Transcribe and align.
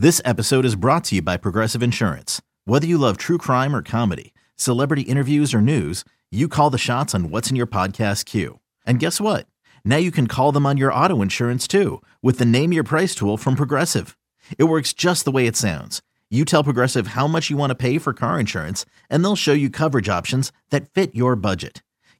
This 0.00 0.22
episode 0.24 0.64
is 0.64 0.76
brought 0.76 1.04
to 1.04 1.16
you 1.16 1.22
by 1.22 1.36
Progressive 1.36 1.82
Insurance. 1.82 2.40
Whether 2.64 2.86
you 2.86 2.96
love 2.96 3.18
true 3.18 3.36
crime 3.36 3.76
or 3.76 3.82
comedy, 3.82 4.32
celebrity 4.56 5.02
interviews 5.02 5.52
or 5.52 5.60
news, 5.60 6.06
you 6.30 6.48
call 6.48 6.70
the 6.70 6.78
shots 6.78 7.14
on 7.14 7.28
what's 7.28 7.50
in 7.50 7.54
your 7.54 7.66
podcast 7.66 8.24
queue. 8.24 8.60
And 8.86 8.98
guess 8.98 9.20
what? 9.20 9.46
Now 9.84 9.98
you 9.98 10.10
can 10.10 10.26
call 10.26 10.52
them 10.52 10.64
on 10.64 10.78
your 10.78 10.90
auto 10.90 11.20
insurance 11.20 11.68
too 11.68 12.00
with 12.22 12.38
the 12.38 12.46
Name 12.46 12.72
Your 12.72 12.82
Price 12.82 13.14
tool 13.14 13.36
from 13.36 13.56
Progressive. 13.56 14.16
It 14.56 14.64
works 14.64 14.94
just 14.94 15.26
the 15.26 15.30
way 15.30 15.46
it 15.46 15.54
sounds. 15.54 16.00
You 16.30 16.46
tell 16.46 16.64
Progressive 16.64 17.08
how 17.08 17.26
much 17.26 17.50
you 17.50 17.58
want 17.58 17.68
to 17.68 17.74
pay 17.74 17.98
for 17.98 18.14
car 18.14 18.40
insurance, 18.40 18.86
and 19.10 19.22
they'll 19.22 19.36
show 19.36 19.52
you 19.52 19.68
coverage 19.68 20.08
options 20.08 20.50
that 20.70 20.88
fit 20.88 21.14
your 21.14 21.36
budget. 21.36 21.82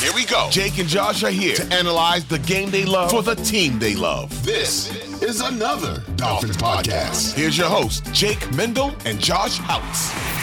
Here 0.00 0.14
we 0.14 0.24
go. 0.24 0.48
Jake 0.50 0.78
and 0.78 0.88
Josh 0.88 1.22
are 1.24 1.30
here 1.30 1.54
to 1.56 1.74
analyze 1.74 2.24
the 2.24 2.38
game 2.38 2.70
they 2.70 2.86
love 2.86 3.10
for 3.10 3.22
the 3.22 3.34
team 3.34 3.78
they 3.78 3.94
love. 3.94 4.30
This 4.46 4.90
is 5.20 5.42
another 5.42 6.02
Dolphins 6.16 6.56
podcast. 6.56 7.34
Here's 7.34 7.58
your 7.58 7.68
host, 7.68 8.10
Jake 8.14 8.50
Mendel 8.54 8.94
and 9.04 9.20
Josh 9.20 9.58
Houtz. 9.58 10.40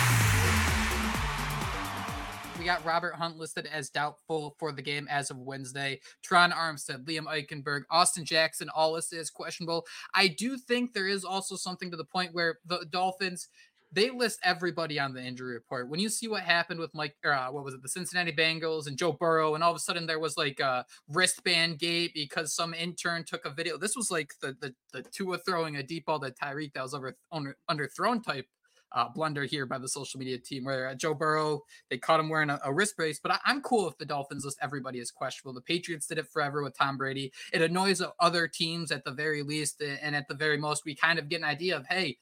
We 2.59 2.65
got 2.65 2.85
Robert 2.85 3.15
Hunt 3.15 3.37
listed 3.37 3.65
as 3.65 3.89
doubtful 3.89 4.55
for 4.59 4.71
the 4.71 4.83
game 4.83 5.07
as 5.09 5.31
of 5.31 5.37
Wednesday. 5.37 6.01
Terron 6.23 6.53
Armstead, 6.53 7.05
Liam 7.05 7.25
Eichenberg, 7.25 7.81
Austin 7.89 8.25
Jackson, 8.25 8.69
all 8.69 8.91
listed 8.93 9.17
as 9.17 9.31
questionable. 9.31 9.87
I 10.13 10.27
do 10.27 10.55
think 10.57 10.93
there 10.93 11.07
is 11.07 11.25
also 11.25 11.55
something 11.55 11.89
to 11.89 11.97
the 11.97 12.05
point 12.05 12.31
where 12.35 12.59
the 12.67 12.85
Dolphins 12.91 13.47
they 13.91 14.09
list 14.09 14.39
everybody 14.43 14.99
on 14.99 15.13
the 15.13 15.23
injury 15.23 15.53
report. 15.53 15.89
When 15.89 15.99
you 15.99 16.09
see 16.09 16.27
what 16.27 16.43
happened 16.43 16.79
with 16.79 16.93
Mike, 16.93 17.15
or, 17.23 17.33
uh, 17.33 17.51
what 17.51 17.63
was 17.63 17.73
it, 17.73 17.81
the 17.81 17.89
Cincinnati 17.89 18.31
Bengals 18.31 18.87
and 18.87 18.97
Joe 18.97 19.13
Burrow, 19.13 19.55
and 19.55 19.63
all 19.63 19.71
of 19.71 19.77
a 19.77 19.79
sudden 19.79 20.05
there 20.05 20.19
was 20.19 20.37
like 20.37 20.59
a 20.59 20.85
wristband 21.09 21.79
gate 21.79 22.11
because 22.13 22.53
some 22.53 22.73
intern 22.73 23.23
took 23.23 23.45
a 23.45 23.49
video. 23.49 23.77
This 23.77 23.95
was 23.95 24.11
like 24.11 24.33
the 24.41 24.55
the 24.59 24.73
the 24.93 25.03
Tua 25.03 25.37
throwing 25.39 25.77
a 25.77 25.83
deep 25.83 26.05
ball 26.05 26.19
to 26.19 26.31
Tyreek 26.31 26.73
that 26.73 26.83
was 26.83 26.93
over 26.93 27.15
under 27.31 27.57
underthrown 27.69 28.23
type 28.23 28.45
uh, 28.93 29.09
blunder 29.09 29.43
here 29.43 29.65
by 29.65 29.77
the 29.77 29.87
social 29.87 30.19
media 30.19 30.37
team 30.37 30.63
where 30.63 30.89
uh, 30.89 30.95
Joe 30.95 31.13
Burrow, 31.13 31.61
they 31.89 31.97
caught 31.97 32.19
him 32.19 32.29
wearing 32.29 32.49
a, 32.49 32.59
a 32.63 32.73
wrist 32.73 32.95
brace. 32.95 33.19
But 33.21 33.33
I, 33.33 33.39
am 33.51 33.61
cool 33.61 33.87
if 33.87 33.97
the 33.97 34.05
Dolphins 34.05 34.45
list 34.45 34.57
everybody 34.61 34.99
as 34.99 35.11
questionable. 35.11 35.53
The 35.53 35.61
Patriots 35.61 36.07
did 36.07 36.17
it 36.17 36.27
forever 36.27 36.63
with 36.63 36.77
Tom 36.77 36.97
Brady. 36.97 37.31
It 37.53 37.61
annoys 37.61 38.01
other 38.19 38.47
teams 38.47 38.91
at 38.91 39.03
the 39.03 39.11
very 39.11 39.43
least. 39.43 39.81
And 39.81 40.15
at 40.15 40.27
the 40.27 40.35
very 40.35 40.57
most, 40.57 40.85
we 40.85 40.95
kind 40.95 41.19
of 41.19 41.29
get 41.29 41.41
an 41.41 41.47
idea 41.47 41.75
of, 41.75 41.85
hey, 41.87 42.17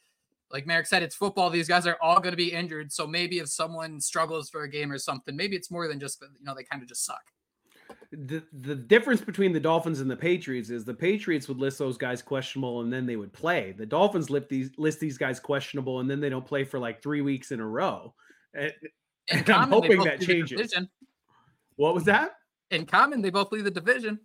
like 0.52 0.68
Marek 0.68 0.86
said, 0.88 1.04
it's 1.04 1.16
football. 1.16 1.50
These 1.50 1.68
guys 1.68 1.88
are 1.88 1.98
all 2.02 2.20
going 2.20 2.34
to 2.34 2.38
be 2.38 2.52
injured. 2.52 2.92
So 2.92 3.08
maybe 3.08 3.40
if 3.40 3.50
someone 3.50 4.00
struggles 4.00 4.50
for 4.50 4.64
a 4.64 4.70
game 4.70 4.92
or 4.92 4.98
something, 4.98 5.36
maybe 5.36 5.56
it's 5.56 5.72
more 5.72 5.88
than 5.88 6.00
just, 6.00 6.22
you 6.22 6.46
know, 6.46 6.54
they 6.56 6.64
kind 6.64 6.82
of 6.82 6.88
just 6.88 7.06
suck. 7.06 7.22
The, 8.12 8.44
the 8.54 8.76
difference 8.76 9.22
between 9.22 9.52
the 9.52 9.60
Dolphins 9.60 10.00
and 10.00 10.10
the 10.10 10.16
Patriots 10.16 10.70
is 10.70 10.86
the 10.86 10.94
Patriots 10.94 11.48
would 11.48 11.58
list 11.58 11.80
those 11.80 11.98
guys 11.98 12.22
questionable 12.22 12.82
and 12.82 12.94
then 12.94 13.06
they 13.06 13.16
would 13.16 13.34
play. 13.34 13.74
The 13.78 13.86
Dolphins 13.86 14.30
list 14.30 14.50
these 14.50 14.72
list 14.78 15.00
these 15.00 15.18
guys 15.18 15.40
questionable 15.40 16.00
and 16.00 16.10
then 16.10 16.20
they 16.20 16.30
don't 16.30 16.46
play 16.46 16.64
for 16.64 16.80
like 16.80 17.02
three 17.02 17.22
weeks 17.22 17.52
in 17.52 17.60
a 17.60 17.68
row. 17.68 18.14
Eh, 18.56 18.66
eh, 18.66 18.70
and, 19.32 19.40
and 19.50 19.50
I'm 19.50 19.70
hoping 19.70 20.04
that 20.04 20.22
changes. 20.22 20.74
What 21.76 21.94
was 21.94 22.06
that? 22.06 22.38
In 22.72 22.86
common, 22.86 23.22
they 23.22 23.30
both 23.30 23.52
lead 23.52 23.66
the 23.66 23.72
division. 23.72 24.20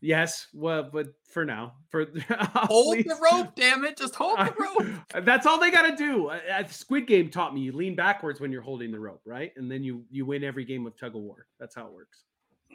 Yes, 0.00 0.46
well, 0.52 0.88
but 0.92 1.08
for 1.24 1.44
now, 1.44 1.74
for 1.90 2.06
hold 2.54 2.98
the 2.98 3.18
rope, 3.32 3.54
damn 3.56 3.84
it, 3.84 3.96
just 3.96 4.14
hold 4.14 4.38
the 4.38 4.54
rope. 5.14 5.24
That's 5.24 5.46
all 5.46 5.58
they 5.58 5.70
got 5.70 5.90
to 5.90 5.96
do. 5.96 6.30
Squid 6.70 7.06
Game 7.06 7.30
taught 7.30 7.54
me 7.54 7.62
you 7.62 7.72
lean 7.72 7.96
backwards 7.96 8.40
when 8.40 8.52
you're 8.52 8.62
holding 8.62 8.92
the 8.92 9.00
rope, 9.00 9.22
right? 9.24 9.52
And 9.56 9.70
then 9.70 9.82
you 9.82 10.04
you 10.10 10.24
win 10.24 10.44
every 10.44 10.64
game 10.64 10.86
of 10.86 10.96
tug 10.96 11.16
of 11.16 11.22
war. 11.22 11.46
That's 11.58 11.74
how 11.74 11.86
it 11.86 11.92
works. 11.92 12.24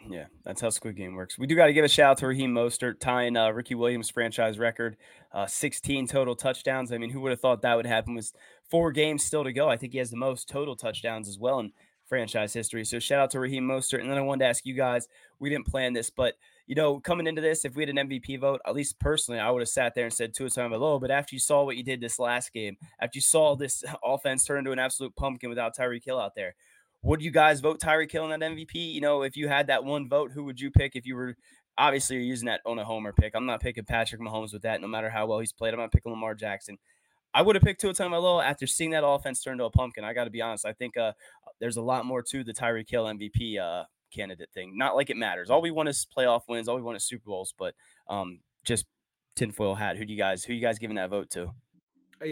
Yeah, 0.09 0.25
that's 0.43 0.59
how 0.59 0.69
Squid 0.69 0.97
Game 0.97 1.15
works. 1.15 1.37
We 1.37 1.47
do 1.47 1.55
got 1.55 1.67
to 1.67 1.73
give 1.73 1.85
a 1.85 1.89
shout 1.89 2.11
out 2.11 2.17
to 2.19 2.27
Raheem 2.27 2.53
Mostert 2.53 2.99
tying 2.99 3.37
uh, 3.37 3.51
Ricky 3.51 3.75
Williams' 3.75 4.09
franchise 4.09 4.59
record, 4.59 4.97
uh, 5.31 5.45
16 5.45 6.07
total 6.07 6.35
touchdowns. 6.35 6.91
I 6.91 6.97
mean, 6.97 7.09
who 7.09 7.21
would 7.21 7.31
have 7.31 7.39
thought 7.39 7.61
that 7.61 7.75
would 7.75 7.85
happen? 7.85 8.13
With 8.15 8.33
four 8.69 8.91
games 8.91 9.23
still 9.23 9.45
to 9.45 9.53
go, 9.53 9.69
I 9.69 9.77
think 9.77 9.93
he 9.93 9.99
has 9.99 10.09
the 10.09 10.17
most 10.17 10.49
total 10.49 10.75
touchdowns 10.75 11.29
as 11.29 11.39
well 11.39 11.59
in 11.59 11.71
franchise 12.05 12.53
history. 12.53 12.83
So 12.85 12.99
shout 12.99 13.19
out 13.19 13.31
to 13.31 13.39
Raheem 13.39 13.65
Mostert. 13.65 14.01
And 14.01 14.09
then 14.09 14.17
I 14.17 14.21
wanted 14.21 14.43
to 14.43 14.49
ask 14.49 14.65
you 14.65 14.73
guys, 14.73 15.07
we 15.39 15.49
didn't 15.49 15.67
plan 15.67 15.93
this, 15.93 16.09
but 16.09 16.35
you 16.65 16.75
know, 16.75 16.99
coming 16.99 17.27
into 17.27 17.41
this, 17.41 17.65
if 17.65 17.75
we 17.75 17.83
had 17.83 17.89
an 17.89 18.09
MVP 18.09 18.39
vote, 18.39 18.61
at 18.65 18.73
least 18.73 18.99
personally, 18.99 19.39
I 19.39 19.51
would 19.51 19.61
have 19.61 19.69
sat 19.69 19.95
there 19.95 20.05
and 20.05 20.13
said 20.13 20.33
Tua 20.33 20.47
Tagovailoa. 20.47 21.01
But 21.01 21.11
after 21.11 21.35
you 21.35 21.39
saw 21.39 21.63
what 21.63 21.75
you 21.75 21.83
did 21.83 21.99
this 21.99 22.19
last 22.19 22.53
game, 22.53 22.77
after 23.01 23.17
you 23.17 23.21
saw 23.21 23.55
this 23.55 23.83
offense 24.03 24.45
turn 24.45 24.59
into 24.59 24.71
an 24.71 24.79
absolute 24.79 25.15
pumpkin 25.15 25.49
without 25.49 25.75
Tyreek 25.75 26.05
Hill 26.05 26.19
out 26.19 26.35
there, 26.35 26.55
would 27.01 27.21
you 27.21 27.31
guys 27.31 27.59
vote 27.59 27.81
Tyreek 27.81 28.11
Hill 28.11 28.31
in 28.31 28.39
that 28.39 28.51
MVP? 28.51 28.75
You 28.75 29.01
know, 29.01 29.23
if 29.23 29.35
you 29.35 29.49
had 29.49 29.67
that 29.67 29.83
one 29.83 30.07
vote, 30.07 30.31
who 30.31 30.45
would 30.45 30.59
you 30.59 30.71
pick 30.71 30.95
if 30.95 31.05
you 31.05 31.15
were 31.15 31.35
obviously 31.77 32.15
you're 32.15 32.25
using 32.25 32.45
that 32.45 32.61
on 32.65 32.79
a 32.79 32.85
homer 32.85 33.11
pick? 33.11 33.33
I'm 33.35 33.45
not 33.45 33.61
picking 33.61 33.83
Patrick 33.83 34.21
Mahomes 34.21 34.53
with 34.53 34.61
that, 34.61 34.79
no 34.79 34.87
matter 34.87 35.09
how 35.09 35.25
well 35.25 35.39
he's 35.39 35.51
played. 35.51 35.73
I'm 35.73 35.81
not 35.81 35.91
picking 35.91 36.11
Lamar 36.11 36.33
Jackson. 36.33 36.77
I 37.33 37.41
would 37.41 37.55
have 37.55 37.63
picked 37.63 37.81
Tua 37.81 37.93
Tagovailoa 37.93 38.45
after 38.45 38.67
seeing 38.67 38.91
that 38.91 39.05
offense 39.05 39.41
turn 39.41 39.57
to 39.57 39.65
a 39.65 39.69
pumpkin. 39.69 40.03
I 40.03 40.13
got 40.13 40.25
to 40.25 40.29
be 40.29 40.41
honest. 40.41 40.65
I 40.65 40.73
think 40.73 40.95
uh, 40.95 41.11
there's 41.59 41.77
a 41.77 41.81
lot 41.81 42.05
more 42.05 42.21
to 42.21 42.43
the 42.43 42.53
Tyreek 42.53 42.89
Hill 42.89 43.05
MVP 43.05 43.59
uh, 43.59 43.83
candidate 44.13 44.49
thing. 44.53 44.77
Not 44.77 44.95
like 44.95 45.09
it 45.09 45.17
matters. 45.17 45.49
All 45.49 45.61
we 45.61 45.71
want 45.71 45.89
is 45.89 46.07
playoff 46.15 46.41
wins. 46.47 46.67
All 46.67 46.75
we 46.75 46.81
want 46.81 46.97
is 46.97 47.05
Super 47.05 47.25
Bowls. 47.25 47.53
But 47.57 47.75
um, 48.07 48.39
just 48.63 48.85
tinfoil 49.35 49.75
hat. 49.75 49.97
Who 49.97 50.05
do 50.05 50.13
you 50.13 50.19
guys? 50.19 50.43
Who 50.43 50.53
you 50.53 50.61
guys 50.61 50.79
giving 50.79 50.95
that 50.95 51.09
vote 51.09 51.29
to? 51.31 51.51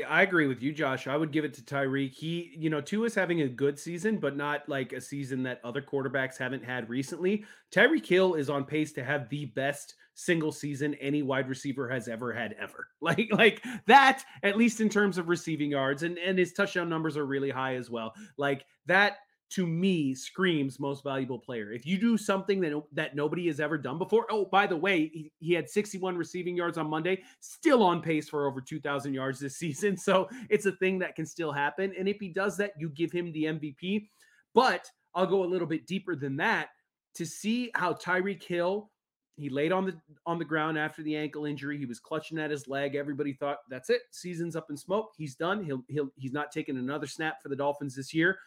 I 0.09 0.21
agree 0.21 0.47
with 0.47 0.61
you, 0.61 0.71
Josh. 0.71 1.07
I 1.07 1.17
would 1.17 1.31
give 1.31 1.43
it 1.43 1.53
to 1.55 1.61
Tyreek. 1.61 2.13
He, 2.13 2.53
you 2.57 2.69
know, 2.69 2.79
Tua 2.79 3.07
is 3.07 3.15
having 3.15 3.41
a 3.41 3.47
good 3.47 3.77
season, 3.77 4.17
but 4.17 4.37
not 4.37 4.69
like 4.69 4.93
a 4.93 5.01
season 5.01 5.43
that 5.43 5.59
other 5.63 5.81
quarterbacks 5.81 6.37
haven't 6.37 6.63
had 6.63 6.89
recently. 6.89 7.43
Tyreek 7.71 8.05
Hill 8.05 8.35
is 8.35 8.49
on 8.49 8.63
pace 8.63 8.93
to 8.93 9.03
have 9.03 9.27
the 9.29 9.45
best 9.47 9.95
single 10.13 10.51
season 10.51 10.93
any 10.95 11.23
wide 11.23 11.49
receiver 11.49 11.89
has 11.89 12.07
ever 12.07 12.31
had 12.31 12.55
ever. 12.59 12.87
Like, 13.01 13.29
like 13.31 13.63
that, 13.87 14.23
at 14.43 14.57
least 14.57 14.79
in 14.79 14.87
terms 14.87 15.17
of 15.17 15.27
receiving 15.27 15.71
yards, 15.71 16.03
and 16.03 16.19
and 16.19 16.37
his 16.37 16.53
touchdown 16.53 16.87
numbers 16.87 17.17
are 17.17 17.25
really 17.25 17.49
high 17.49 17.75
as 17.75 17.89
well. 17.89 18.13
Like 18.37 18.63
that 18.85 19.17
to 19.51 19.67
me 19.67 20.15
screams 20.15 20.79
most 20.79 21.03
valuable 21.03 21.37
player. 21.37 21.71
If 21.71 21.85
you 21.85 21.97
do 21.97 22.17
something 22.17 22.61
that 22.61 22.73
that 22.93 23.15
nobody 23.15 23.47
has 23.47 23.59
ever 23.59 23.77
done 23.77 23.97
before. 23.97 24.25
Oh, 24.29 24.45
by 24.45 24.65
the 24.65 24.77
way, 24.77 25.11
he, 25.13 25.31
he 25.39 25.53
had 25.53 25.69
61 25.69 26.17
receiving 26.17 26.55
yards 26.55 26.77
on 26.77 26.89
Monday, 26.89 27.21
still 27.41 27.83
on 27.83 28.01
pace 28.01 28.29
for 28.29 28.47
over 28.47 28.61
2000 28.61 29.13
yards 29.13 29.39
this 29.39 29.57
season. 29.59 29.97
So, 29.97 30.29
it's 30.49 30.65
a 30.65 30.71
thing 30.73 30.99
that 30.99 31.15
can 31.15 31.25
still 31.25 31.51
happen 31.51 31.93
and 31.97 32.07
if 32.07 32.17
he 32.19 32.29
does 32.29 32.57
that, 32.57 32.71
you 32.77 32.89
give 32.89 33.11
him 33.11 33.31
the 33.31 33.45
MVP. 33.45 34.07
But 34.53 34.89
I'll 35.13 35.27
go 35.27 35.43
a 35.43 35.45
little 35.45 35.67
bit 35.67 35.87
deeper 35.87 36.15
than 36.15 36.37
that 36.37 36.69
to 37.15 37.25
see 37.25 37.71
how 37.75 37.93
Tyreek 37.93 38.43
Hill 38.43 38.89
he 39.37 39.49
laid 39.49 39.71
on 39.71 39.85
the 39.85 39.99
on 40.25 40.37
the 40.37 40.45
ground 40.45 40.77
after 40.77 41.01
the 41.01 41.15
ankle 41.15 41.45
injury. 41.45 41.77
He 41.77 41.85
was 41.85 41.99
clutching 41.99 42.37
at 42.37 42.51
his 42.51 42.67
leg. 42.67 42.95
Everybody 42.95 43.33
thought 43.33 43.57
that's 43.69 43.89
it. 43.89 44.01
Season's 44.11 44.55
up 44.55 44.67
in 44.69 44.77
smoke. 44.77 45.11
He's 45.17 45.35
done. 45.35 45.63
He'll 45.63 45.83
he'll 45.87 46.09
he's 46.15 46.33
not 46.33 46.51
taking 46.51 46.77
another 46.77 47.07
snap 47.07 47.41
for 47.41 47.49
the 47.49 47.55
Dolphins 47.55 47.95
this 47.95 48.13
year 48.13 48.37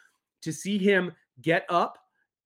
to 0.45 0.53
see 0.53 0.79
him 0.79 1.13
get 1.43 1.65
up, 1.69 1.99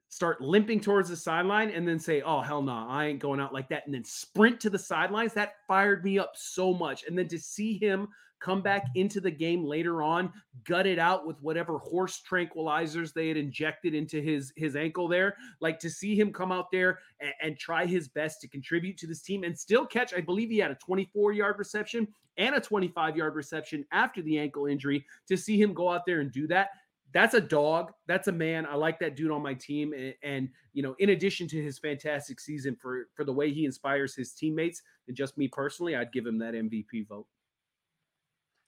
start 0.08 0.40
limping 0.40 0.80
towards 0.80 1.08
the 1.08 1.16
sideline 1.16 1.70
and 1.70 1.86
then 1.86 1.98
say, 1.98 2.22
"Oh 2.22 2.40
hell 2.40 2.62
no, 2.62 2.72
nah, 2.72 2.88
I 2.88 3.06
ain't 3.06 3.20
going 3.20 3.40
out 3.40 3.52
like 3.52 3.68
that," 3.68 3.84
and 3.86 3.94
then 3.94 4.04
sprint 4.04 4.60
to 4.60 4.70
the 4.70 4.78
sidelines. 4.78 5.34
That 5.34 5.56
fired 5.66 6.04
me 6.04 6.18
up 6.18 6.32
so 6.34 6.72
much. 6.72 7.04
And 7.06 7.18
then 7.18 7.28
to 7.28 7.38
see 7.38 7.78
him 7.78 8.08
come 8.40 8.62
back 8.62 8.84
into 8.94 9.20
the 9.20 9.30
game 9.30 9.64
later 9.64 10.02
on, 10.02 10.32
gut 10.64 10.86
it 10.86 10.98
out 10.98 11.26
with 11.26 11.42
whatever 11.42 11.78
horse 11.78 12.22
tranquilizers 12.28 13.12
they 13.12 13.28
had 13.28 13.36
injected 13.36 13.94
into 13.94 14.20
his 14.20 14.52
his 14.56 14.76
ankle 14.76 15.08
there. 15.08 15.36
Like 15.60 15.78
to 15.80 15.90
see 15.90 16.18
him 16.18 16.32
come 16.32 16.52
out 16.52 16.70
there 16.70 17.00
and, 17.20 17.32
and 17.42 17.58
try 17.58 17.84
his 17.84 18.08
best 18.08 18.40
to 18.42 18.48
contribute 18.48 18.96
to 18.98 19.06
this 19.06 19.22
team 19.22 19.44
and 19.44 19.58
still 19.58 19.86
catch. 19.86 20.14
I 20.14 20.20
believe 20.20 20.50
he 20.50 20.58
had 20.58 20.70
a 20.70 20.76
24 20.76 21.32
yard 21.32 21.56
reception 21.58 22.08
and 22.36 22.54
a 22.54 22.60
25 22.60 23.16
yard 23.16 23.34
reception 23.34 23.84
after 23.92 24.22
the 24.22 24.38
ankle 24.38 24.66
injury. 24.66 25.04
To 25.26 25.36
see 25.36 25.60
him 25.60 25.74
go 25.74 25.90
out 25.90 26.06
there 26.06 26.20
and 26.20 26.32
do 26.32 26.46
that 26.46 26.68
that's 27.12 27.34
a 27.34 27.40
dog. 27.40 27.92
That's 28.06 28.28
a 28.28 28.32
man. 28.32 28.66
I 28.66 28.74
like 28.74 28.98
that 29.00 29.16
dude 29.16 29.30
on 29.30 29.42
my 29.42 29.54
team. 29.54 29.92
And, 29.92 30.14
and, 30.22 30.48
you 30.72 30.82
know, 30.82 30.94
in 30.98 31.10
addition 31.10 31.48
to 31.48 31.62
his 31.62 31.78
fantastic 31.78 32.40
season 32.40 32.76
for 32.80 33.08
for 33.14 33.24
the 33.24 33.32
way 33.32 33.52
he 33.52 33.64
inspires 33.64 34.14
his 34.14 34.32
teammates 34.32 34.82
and 35.06 35.16
just 35.16 35.38
me 35.38 35.48
personally, 35.48 35.96
I'd 35.96 36.12
give 36.12 36.26
him 36.26 36.38
that 36.38 36.54
MVP 36.54 37.08
vote. 37.08 37.26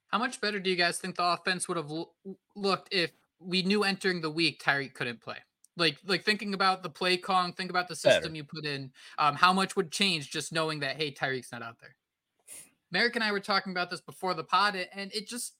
How 0.07 0.17
much 0.17 0.41
better 0.41 0.59
do 0.59 0.69
you 0.69 0.75
guys 0.75 0.97
think 0.97 1.15
the 1.15 1.25
offense 1.25 1.67
would 1.67 1.77
have 1.77 1.89
l- 1.89 2.13
looked 2.55 2.93
if 2.93 3.11
we 3.39 3.61
knew 3.61 3.83
entering 3.83 4.21
the 4.21 4.29
week 4.29 4.61
Tyreek 4.61 4.93
couldn't 4.93 5.21
play? 5.21 5.37
Like, 5.77 5.97
like 6.05 6.25
thinking 6.25 6.53
about 6.53 6.83
the 6.83 6.89
play 6.89 7.15
calling, 7.15 7.53
think 7.53 7.69
about 7.69 7.87
the 7.87 7.95
system 7.95 8.23
better. 8.23 8.35
you 8.35 8.43
put 8.43 8.65
in. 8.65 8.91
Um, 9.17 9.35
how 9.35 9.53
much 9.53 9.77
would 9.77 9.89
change 9.89 10.29
just 10.29 10.51
knowing 10.51 10.81
that 10.81 10.97
hey, 10.97 11.13
Tyreek's 11.13 11.51
not 11.51 11.61
out 11.61 11.77
there? 11.79 11.95
Marek 12.91 13.15
and 13.15 13.23
I 13.23 13.31
were 13.31 13.39
talking 13.39 13.71
about 13.71 13.89
this 13.89 14.01
before 14.01 14.33
the 14.33 14.43
pod, 14.43 14.75
and 14.75 15.11
it 15.13 15.27
just, 15.27 15.53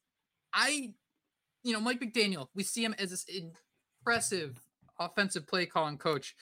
I, 0.54 0.94
you 1.64 1.74
know, 1.74 1.80
Mike 1.80 2.00
McDaniel, 2.00 2.48
we 2.56 2.64
see 2.64 2.84
him 2.84 2.96
as 2.98 3.12
this 3.12 3.26
impressive 3.26 4.62
offensive 5.00 5.48
play 5.48 5.66
calling 5.66 5.98
coach. 5.98 6.36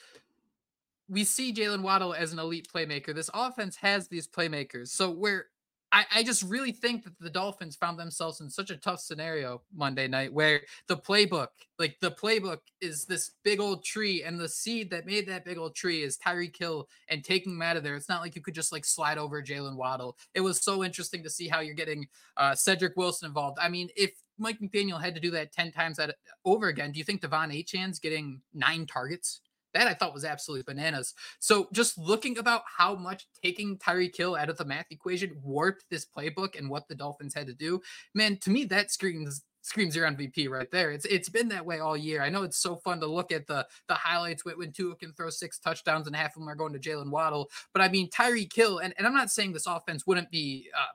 We 1.08 1.24
see 1.24 1.52
Jaylen 1.52 1.82
Waddle 1.82 2.14
as 2.14 2.32
an 2.32 2.38
elite 2.38 2.68
playmaker. 2.72 3.14
This 3.14 3.30
offense 3.34 3.76
has 3.76 4.08
these 4.08 4.28
playmakers. 4.28 4.88
So 4.88 5.10
where 5.10 5.46
I, 5.92 6.04
I 6.14 6.22
just 6.22 6.44
really 6.44 6.70
think 6.70 7.02
that 7.04 7.18
the 7.18 7.30
Dolphins 7.30 7.74
found 7.74 7.98
themselves 7.98 8.40
in 8.40 8.48
such 8.48 8.70
a 8.70 8.76
tough 8.76 9.00
scenario 9.00 9.62
Monday 9.74 10.06
night 10.06 10.32
where 10.32 10.60
the 10.86 10.96
playbook, 10.96 11.48
like 11.78 11.96
the 12.00 12.12
playbook 12.12 12.58
is 12.80 13.06
this 13.06 13.32
big 13.42 13.58
old 13.58 13.84
tree, 13.84 14.22
and 14.22 14.38
the 14.38 14.48
seed 14.48 14.90
that 14.90 15.06
made 15.06 15.26
that 15.28 15.44
big 15.44 15.58
old 15.58 15.74
tree 15.74 16.02
is 16.02 16.16
Tyreek 16.16 16.56
Hill 16.56 16.88
and 17.08 17.24
taking 17.24 17.54
him 17.54 17.62
out 17.62 17.76
of 17.76 17.82
there. 17.82 17.96
It's 17.96 18.08
not 18.08 18.22
like 18.22 18.36
you 18.36 18.42
could 18.42 18.54
just 18.54 18.72
like 18.72 18.84
slide 18.84 19.18
over 19.18 19.42
Jaylen 19.42 19.76
Waddle. 19.76 20.16
It 20.34 20.42
was 20.42 20.62
so 20.62 20.84
interesting 20.84 21.24
to 21.24 21.30
see 21.30 21.48
how 21.48 21.58
you're 21.58 21.74
getting 21.74 22.06
uh, 22.36 22.54
Cedric 22.54 22.96
Wilson 22.96 23.26
involved. 23.26 23.58
I 23.60 23.68
mean, 23.68 23.88
if 23.96 24.12
Mike 24.40 24.58
McDaniel 24.60 25.00
had 25.00 25.14
to 25.14 25.20
do 25.20 25.30
that 25.32 25.52
10 25.52 25.72
times 25.72 26.00
over 26.44 26.68
again, 26.68 26.92
do 26.92 26.98
you 26.98 27.04
think 27.04 27.20
De'Von 27.20 27.52
Achane's 27.52 27.98
getting 27.98 28.40
nine 28.54 28.86
targets? 28.86 29.40
That 29.72 29.86
I 29.86 29.94
thought 29.94 30.14
was 30.14 30.24
absolutely 30.24 30.64
bananas. 30.64 31.14
So 31.38 31.68
just 31.72 31.96
looking 31.96 32.38
about 32.38 32.62
how 32.76 32.96
much 32.96 33.28
taking 33.40 33.78
Tyreek 33.78 34.16
Hill 34.16 34.34
out 34.34 34.48
of 34.48 34.56
the 34.56 34.64
math 34.64 34.86
equation 34.90 35.38
warped 35.44 35.84
this 35.90 36.04
playbook 36.04 36.58
and 36.58 36.68
what 36.68 36.88
the 36.88 36.96
Dolphins 36.96 37.34
had 37.34 37.46
to 37.46 37.54
do, 37.54 37.80
man, 38.12 38.36
to 38.38 38.50
me 38.50 38.64
that 38.64 38.90
screams 38.90 39.42
screams 39.62 39.94
your 39.94 40.06
MVP 40.06 40.48
right 40.48 40.70
there. 40.70 40.90
It's 40.90 41.04
it's 41.04 41.28
been 41.28 41.48
that 41.48 41.66
way 41.66 41.80
all 41.80 41.96
year. 41.96 42.22
I 42.22 42.30
know 42.30 42.42
it's 42.42 42.56
so 42.56 42.76
fun 42.76 43.00
to 43.00 43.06
look 43.06 43.30
at 43.30 43.46
the 43.46 43.66
the 43.88 43.94
highlights 43.94 44.44
when, 44.44 44.58
when 44.58 44.72
Tua 44.72 44.96
can 44.96 45.12
throw 45.12 45.30
six 45.30 45.58
touchdowns 45.58 46.06
and 46.06 46.16
half 46.16 46.34
of 46.34 46.40
them 46.40 46.48
are 46.48 46.54
going 46.54 46.72
to 46.72 46.78
Jaylen 46.78 47.10
Waddle. 47.10 47.50
But 47.72 47.82
I 47.82 47.88
mean 47.88 48.08
Tyreek 48.10 48.52
Hill, 48.52 48.78
and, 48.78 48.94
and 48.98 49.06
I'm 49.06 49.14
not 49.14 49.30
saying 49.30 49.52
this 49.52 49.66
offense 49.66 50.06
wouldn't 50.06 50.30
be 50.30 50.68
uh, 50.76 50.94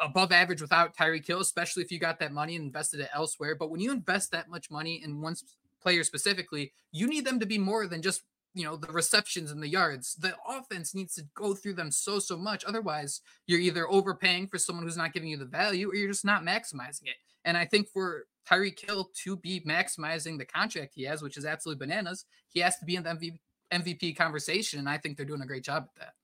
above 0.00 0.32
average 0.32 0.60
without 0.60 0.96
Tyreek 0.96 1.26
Hill, 1.26 1.40
especially 1.40 1.82
if 1.82 1.92
you 1.92 1.98
got 1.98 2.18
that 2.20 2.32
money 2.32 2.56
and 2.56 2.64
invested 2.64 3.00
it 3.00 3.10
elsewhere. 3.14 3.54
But 3.54 3.70
when 3.70 3.80
you 3.80 3.92
invest 3.92 4.30
that 4.32 4.48
much 4.48 4.70
money 4.70 5.02
in 5.04 5.20
one 5.20 5.36
player 5.80 6.04
specifically, 6.04 6.72
you 6.92 7.06
need 7.06 7.24
them 7.24 7.40
to 7.40 7.46
be 7.46 7.58
more 7.58 7.86
than 7.86 8.02
just 8.02 8.22
you 8.54 8.64
know 8.64 8.76
the 8.76 8.92
receptions 8.92 9.50
and 9.50 9.62
the 9.62 9.68
yards. 9.68 10.14
The 10.16 10.34
offense 10.48 10.94
needs 10.94 11.14
to 11.14 11.24
go 11.34 11.54
through 11.54 11.74
them 11.74 11.90
so 11.90 12.18
so 12.18 12.36
much. 12.36 12.64
Otherwise, 12.64 13.20
you're 13.46 13.60
either 13.60 13.88
overpaying 13.88 14.48
for 14.48 14.58
someone 14.58 14.84
who's 14.84 14.96
not 14.96 15.12
giving 15.12 15.28
you 15.28 15.36
the 15.36 15.44
value, 15.44 15.90
or 15.90 15.94
you're 15.94 16.10
just 16.10 16.24
not 16.24 16.42
maximizing 16.42 17.06
it. 17.06 17.16
And 17.44 17.56
I 17.56 17.64
think 17.64 17.88
for 17.88 18.26
Tyreek 18.48 18.84
Hill 18.84 19.10
to 19.22 19.36
be 19.36 19.60
maximizing 19.60 20.38
the 20.38 20.44
contract 20.44 20.94
he 20.94 21.04
has, 21.04 21.22
which 21.22 21.36
is 21.36 21.44
absolutely 21.44 21.86
bananas, 21.86 22.24
he 22.48 22.60
has 22.60 22.78
to 22.78 22.84
be 22.84 22.96
in 22.96 23.02
the 23.02 23.32
MVP 23.72 24.16
conversation, 24.16 24.78
and 24.78 24.88
I 24.88 24.98
think 24.98 25.16
they're 25.16 25.26
doing 25.26 25.42
a 25.42 25.46
great 25.46 25.64
job 25.64 25.84
at 25.84 26.00
that. 26.00 26.14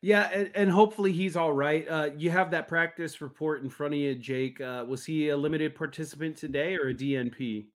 Yeah, 0.00 0.30
and, 0.32 0.50
and 0.54 0.70
hopefully 0.70 1.12
he's 1.12 1.36
all 1.36 1.52
right. 1.52 1.86
Uh, 1.88 2.10
you 2.16 2.30
have 2.30 2.50
that 2.52 2.68
practice 2.68 3.20
report 3.20 3.62
in 3.62 3.70
front 3.70 3.94
of 3.94 4.00
you, 4.00 4.14
Jake. 4.14 4.60
Uh, 4.60 4.84
was 4.86 5.04
he 5.04 5.30
a 5.30 5.36
limited 5.36 5.74
participant 5.74 6.36
today 6.36 6.76
or 6.76 6.88
a 6.88 6.94
DNP? 6.94 7.66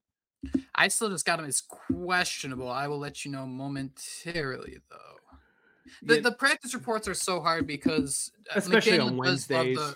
I 0.74 0.88
still 0.88 1.10
just 1.10 1.26
got 1.26 1.38
him 1.38 1.44
as 1.44 1.60
questionable. 1.60 2.70
I 2.70 2.88
will 2.88 2.98
let 2.98 3.24
you 3.24 3.30
know 3.30 3.46
momentarily, 3.46 4.78
though. 4.90 4.98
The, 6.02 6.16
yeah. 6.16 6.20
the 6.22 6.32
practice 6.32 6.74
reports 6.74 7.08
are 7.08 7.14
so 7.14 7.40
hard 7.40 7.66
because 7.66 8.32
uh, 8.50 8.54
especially 8.56 8.98
on 8.98 9.16
Wednesdays. 9.16 9.76
The, 9.76 9.94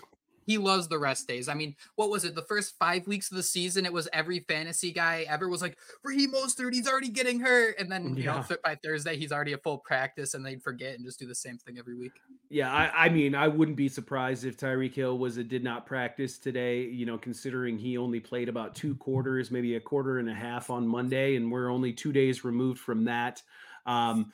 he 0.49 0.57
loves 0.57 0.87
the 0.87 0.97
rest 0.97 1.27
days. 1.27 1.47
I 1.47 1.53
mean, 1.53 1.75
what 1.93 2.09
was 2.09 2.25
it? 2.25 2.33
The 2.33 2.41
first 2.41 2.75
five 2.79 3.05
weeks 3.05 3.29
of 3.29 3.37
the 3.37 3.43
season, 3.43 3.85
it 3.85 3.93
was 3.93 4.09
every 4.11 4.39
fantasy 4.39 4.91
guy 4.91 5.23
ever 5.29 5.47
was 5.47 5.61
like, 5.61 5.77
Raheem 6.03 6.33
Mostert, 6.33 6.73
he's 6.73 6.87
already 6.87 7.09
getting 7.09 7.39
hurt. 7.39 7.75
And 7.77 7.91
then, 7.91 8.17
you 8.17 8.23
yeah. 8.23 8.43
know, 8.49 8.57
by 8.63 8.73
Thursday, 8.73 9.15
he's 9.15 9.31
already 9.31 9.53
a 9.53 9.59
full 9.59 9.77
practice 9.77 10.33
and 10.33 10.43
they'd 10.43 10.63
forget 10.63 10.95
and 10.95 11.05
just 11.05 11.19
do 11.19 11.27
the 11.27 11.35
same 11.35 11.59
thing 11.59 11.77
every 11.77 11.93
week. 11.93 12.13
Yeah. 12.49 12.73
I, 12.73 13.05
I 13.05 13.09
mean, 13.09 13.35
I 13.35 13.47
wouldn't 13.47 13.77
be 13.77 13.87
surprised 13.87 14.43
if 14.43 14.57
Tyreek 14.57 14.95
Hill 14.95 15.19
was 15.19 15.37
a 15.37 15.43
did 15.43 15.63
not 15.63 15.85
practice 15.85 16.39
today, 16.39 16.81
you 16.81 17.05
know, 17.05 17.19
considering 17.19 17.77
he 17.77 17.99
only 17.99 18.19
played 18.19 18.49
about 18.49 18.73
two 18.73 18.95
quarters, 18.95 19.51
maybe 19.51 19.75
a 19.75 19.79
quarter 19.79 20.17
and 20.17 20.31
a 20.31 20.33
half 20.33 20.71
on 20.71 20.87
Monday. 20.87 21.35
And 21.35 21.51
we're 21.51 21.69
only 21.69 21.93
two 21.93 22.11
days 22.11 22.43
removed 22.43 22.79
from 22.79 23.05
that. 23.05 23.43
Um, 23.85 24.33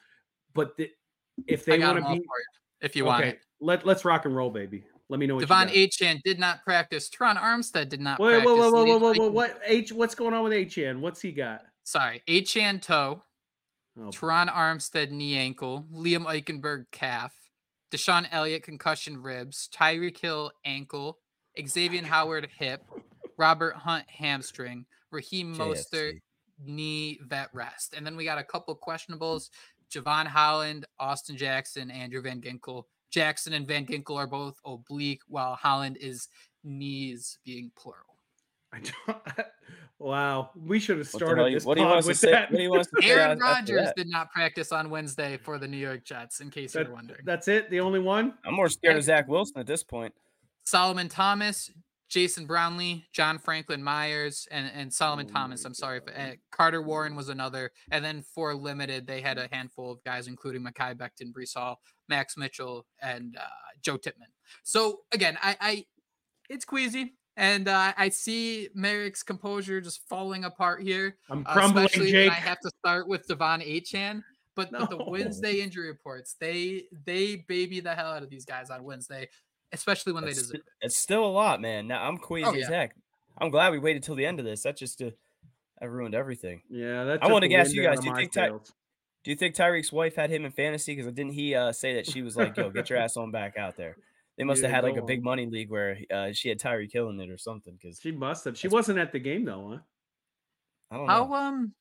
but 0.54 0.78
the, 0.78 0.90
if 1.46 1.66
they 1.66 1.78
want 1.78 2.02
to 2.02 2.14
be, 2.14 2.26
if 2.80 2.96
you 2.96 3.04
okay, 3.04 3.10
want 3.10 3.26
it. 3.26 3.40
Let, 3.60 3.86
let's 3.86 4.06
rock 4.06 4.24
and 4.24 4.34
roll, 4.34 4.50
baby. 4.50 4.86
Let 5.10 5.20
me 5.20 5.28
know 5.28 5.36
what 5.36 5.48
De'Von 5.48 5.72
Achane 5.72 6.22
did 6.24 6.40
not 6.40 6.64
practice. 6.64 7.10
Terron 7.10 7.38
Armstead 7.38 7.90
did 7.90 8.02
not 8.02 8.20
wait, 8.20 8.44
practice. 8.44 8.48
Whoa, 8.48 8.56
whoa, 8.56 8.72
whoa, 8.72 8.86
whoa, 8.86 8.98
whoa, 8.98 9.14
whoa, 9.14 9.32
What 9.32 9.60
H 9.66 9.92
what's 9.92 10.16
going 10.16 10.34
on 10.34 10.44
with 10.44 10.54
Achane? 10.54 11.00
What's 11.00 11.22
he 11.22 11.32
got? 11.32 11.62
Sorry. 11.84 12.24
Achane 12.28 12.82
toe. 12.82 13.22
Oh, 14.00 14.10
Terron 14.10 14.52
Armstead 14.52 15.12
knee 15.12 15.38
ankle. 15.38 15.86
Liam 15.94 16.26
Eichenberg 16.26 16.86
calf. 16.92 17.34
DeShon 17.92 18.28
Elliott 18.32 18.64
concussion 18.64 19.22
ribs. 19.22 19.70
Tyreek 19.74 20.18
Hill 20.18 20.52
ankle. 20.66 21.20
Xavien 21.60 22.04
Howard 22.04 22.50
hip. 22.58 22.84
Robert 23.38 23.76
Hunt 23.76 24.06
hamstring. 24.10 24.86
Raheem 25.12 25.56
Mostert 25.56 26.20
knee 26.66 27.20
vet 27.28 27.50
rest. 27.54 27.94
And 27.96 28.06
then 28.06 28.18
we 28.18 28.26
got 28.26 28.40
a 28.40 28.44
couple 28.44 28.76
questionables. 28.76 29.50
Jevon 29.92 30.26
Holland, 30.26 30.86
Austin 31.00 31.38
Jackson, 31.38 31.92
Andrew 31.92 32.22
Van 32.22 32.42
Ginkel 32.42 32.86
Jackson 33.16 33.54
and 33.54 33.66
Van 33.66 33.86
Ginkel 33.86 34.18
are 34.18 34.28
both 34.28 34.60
oblique, 34.66 35.22
while 35.30 35.56
Holland 35.56 35.98
is 36.02 36.28
knees 36.66 37.40
being 37.46 37.72
plural. 37.78 38.18
I 38.74 38.82
don't, 39.08 39.18
wow, 40.00 40.50
we 40.54 40.80
should 40.80 40.98
have 40.98 41.08
started 41.08 41.56
this 41.56 41.64
what 41.64 41.78
pod 41.78 42.06
with 42.06 42.20
say, 42.20 42.32
that. 42.32 42.52
What 42.52 42.58
do 42.58 42.64
you 42.64 42.70
want 42.70 42.90
to 43.00 43.08
Aaron 43.08 43.40
Rodgers 43.40 43.88
did 43.96 44.10
not 44.10 44.34
practice 44.34 44.74
on 44.74 44.90
Wednesday 44.90 45.38
for 45.38 45.58
the 45.58 45.66
New 45.66 45.78
York 45.78 46.04
Jets, 46.04 46.42
in 46.42 46.50
case 46.50 46.74
that, 46.74 46.88
you're 46.88 46.94
wondering. 46.94 47.22
That's 47.24 47.48
it, 47.48 47.70
the 47.70 47.80
only 47.80 48.00
one. 48.00 48.34
I'm 48.44 48.54
more 48.54 48.68
scared 48.68 48.98
of 48.98 49.04
Zach 49.06 49.30
Wilson 49.30 49.62
at 49.62 49.66
this 49.66 49.82
point. 49.82 50.14
Solomon 50.66 51.08
Thomas, 51.08 51.72
Jason 52.10 52.46
Brownlee, 52.46 53.06
John 53.14 53.40
Franklin 53.40 53.82
Myers, 53.82 54.48
and, 54.52 54.72
and 54.76 54.94
Solomon 54.94 55.28
oh 55.30 55.34
Thomas. 55.34 55.66
I'm 55.66 55.74
sorry, 55.74 56.02
but, 56.06 56.16
uh, 56.16 56.32
Carter 56.52 56.82
Warren 56.82 57.16
was 57.16 57.30
another. 57.30 57.72
And 57.92 58.06
then 58.06 58.24
for 58.34 58.54
limited, 58.54 59.08
they 59.08 59.22
had 59.22 59.38
a 59.38 59.50
handful 59.52 59.92
of 59.92 60.04
guys, 60.04 60.28
including 60.28 60.62
Mekhi 60.62 60.96
Becton, 60.96 61.34
Breece 61.34 61.56
Hall, 61.56 61.80
Max 62.08 62.38
Mitchell, 62.38 62.86
and 63.02 63.36
uh, 63.38 63.44
Joe 63.82 63.98
Tippmann. 63.98 64.30
So 64.64 65.02
again, 65.12 65.38
I, 65.42 65.58
I 65.60 65.86
it's 66.50 66.66
queasy. 66.66 67.16
And 67.38 67.68
uh, 67.68 67.92
I 67.98 68.10
see 68.10 68.70
Marek's 68.74 69.22
composure 69.22 69.82
just 69.82 70.08
falling 70.08 70.46
apart 70.46 70.82
here. 70.82 71.18
I'm 71.30 71.46
uh, 71.46 71.52
crumbling, 71.52 71.86
uh, 71.86 71.88
Jake. 71.90 72.32
I 72.32 72.36
have 72.36 72.62
to 72.62 72.72
start 72.80 73.10
with 73.10 73.28
De'Von 73.28 73.62
Achane. 73.62 74.24
But, 74.56 74.72
no. 74.72 74.80
but 74.80 74.90
the 74.90 75.04
Wednesday 75.04 75.60
injury 75.60 75.88
reports, 75.88 76.38
they 76.40 76.84
they 77.06 77.44
baby 77.50 77.82
the 77.82 77.94
hell 77.94 78.14
out 78.14 78.24
of 78.24 78.30
these 78.30 78.46
guys 78.46 78.70
on 78.70 78.86
Wednesday 78.86 79.28
especially 79.76 80.14
when 80.14 80.24
it's 80.24 80.38
they 80.38 80.42
deserve 80.42 80.56
it. 80.56 80.62
It's 80.82 80.98
still 80.98 81.26
a 81.26 81.28
lot, 81.28 81.62
man. 81.62 81.88
Now 81.88 82.08
I'm 82.08 82.18
queasy 82.18 82.48
oh, 82.48 82.54
yeah. 82.54 82.64
as 82.64 82.70
heck. 82.70 82.96
I'm 83.38 83.50
glad 83.50 83.72
we 83.72 83.80
waited 83.80 84.04
till 84.04 84.16
the 84.16 84.26
end 84.26 84.40
of 84.40 84.46
this. 84.46 84.64
That 84.64 84.78
just 84.78 85.02
uh, 85.02 85.12
I 85.82 85.86
ruined 85.86 86.16
everything. 86.16 86.62
Yeah, 86.70 87.04
that 87.04 87.24
I 87.24 87.32
want 87.32 87.44
to 87.46 87.54
ask 87.54 87.74
you 87.74 87.84
guys. 87.84 88.00
Do 88.00 88.08
you 88.08 88.16
think 88.16 88.32
Ty- 88.32 88.50
Do 88.50 89.32
you 89.32 89.36
think 89.36 89.56
Tyreek's 89.56 89.92
wife 89.92 90.16
had 90.16 90.30
him 90.30 90.46
in 90.46 90.52
fantasy? 90.52 90.96
Because 90.96 91.12
didn't 91.12 91.34
he 91.34 91.56
uh, 91.56 91.72
say 91.72 91.96
that 91.96 92.08
she 92.08 92.22
was 92.22 92.38
like, 92.38 92.56
"Yo, 92.58 92.70
get 92.70 92.90
your 92.90 93.00
ass 93.04 93.18
on 93.18 93.32
back 93.32 93.58
out 93.58 93.76
there"? 93.78 93.98
They 94.38 94.44
must 94.44 94.62
yeah, 94.62 94.68
have 94.68 94.84
had 94.84 94.84
like 94.84 95.02
a 95.02 95.06
big 95.06 95.24
money 95.24 95.46
league 95.46 95.70
where 95.70 95.98
uh, 96.14 96.32
she 96.34 96.50
had 96.50 96.60
Tyree 96.60 96.88
killing 96.88 97.20
it 97.20 97.30
or 97.30 97.38
something. 97.38 97.78
Because 97.82 98.00
she 98.02 98.12
must 98.12 98.46
have. 98.46 98.58
She 98.58 98.68
wasn't 98.68 99.00
at 99.00 99.12
the 99.12 99.20
game 99.20 99.46
though, 99.46 99.70
huh? 99.70 99.80
I 100.92 100.98
don't 100.98 101.08
know. 101.08 101.14
How 101.14 101.34
um. 101.34 101.74